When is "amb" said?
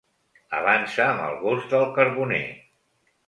1.05-1.25